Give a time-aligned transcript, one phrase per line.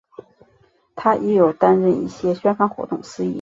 [0.95, 3.29] 她亦有担任一些宣传活动司仪。